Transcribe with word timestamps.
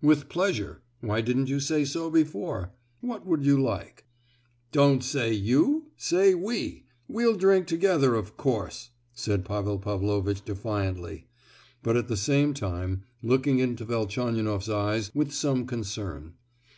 "With 0.00 0.30
pleasure—why 0.30 1.20
didn't 1.20 1.50
you 1.50 1.60
say 1.60 1.84
so 1.84 2.10
before! 2.10 2.72
what 3.02 3.26
would 3.26 3.44
you 3.44 3.60
like?" 3.60 4.06
"Don't 4.72 5.04
say 5.04 5.34
'you!' 5.34 5.88
say 5.98 6.32
'we'! 6.34 6.86
we'll 7.08 7.34
drink 7.36 7.66
together 7.66 8.14
of 8.14 8.38
course!" 8.38 8.88
said 9.12 9.44
Pavel 9.44 9.78
Pavlovitch 9.78 10.42
defiantly, 10.46 11.26
but 11.82 11.94
at 11.94 12.08
the 12.08 12.16
same 12.16 12.54
time 12.54 13.02
looking 13.22 13.58
into 13.58 13.84
Velchaninoff's 13.84 14.70
eyes 14.70 15.10
with 15.14 15.30
some 15.30 15.66
concern. 15.66 16.36